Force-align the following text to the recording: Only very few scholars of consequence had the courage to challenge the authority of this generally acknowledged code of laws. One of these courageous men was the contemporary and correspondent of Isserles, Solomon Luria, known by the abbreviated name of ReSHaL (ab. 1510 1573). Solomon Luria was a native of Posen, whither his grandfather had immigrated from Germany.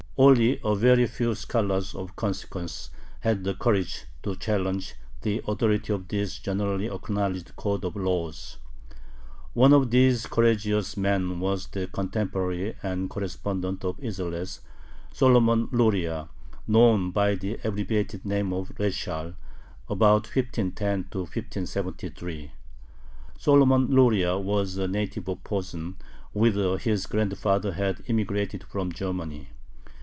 Only 0.17 0.59
very 0.63 1.07
few 1.07 1.33
scholars 1.33 1.95
of 1.95 2.15
consequence 2.15 2.91
had 3.21 3.43
the 3.43 3.55
courage 3.55 4.05
to 4.21 4.35
challenge 4.35 4.93
the 5.23 5.41
authority 5.47 5.91
of 5.91 6.07
this 6.09 6.37
generally 6.37 6.85
acknowledged 6.85 7.55
code 7.55 7.83
of 7.83 7.95
laws. 7.95 8.57
One 9.53 9.73
of 9.73 9.89
these 9.89 10.27
courageous 10.27 10.95
men 10.95 11.39
was 11.39 11.65
the 11.67 11.87
contemporary 11.87 12.75
and 12.83 13.09
correspondent 13.09 13.83
of 13.83 13.97
Isserles, 13.97 14.59
Solomon 15.11 15.69
Luria, 15.71 16.29
known 16.67 17.09
by 17.09 17.33
the 17.33 17.57
abbreviated 17.63 18.23
name 18.23 18.53
of 18.53 18.69
ReSHaL 18.77 19.33
(ab. 19.89 19.99
1510 20.01 21.05
1573). 21.19 22.51
Solomon 23.39 23.87
Luria 23.87 24.37
was 24.37 24.77
a 24.77 24.87
native 24.87 25.27
of 25.29 25.43
Posen, 25.43 25.95
whither 26.31 26.77
his 26.77 27.07
grandfather 27.07 27.71
had 27.71 28.03
immigrated 28.05 28.63
from 28.65 28.91
Germany. 28.91 29.47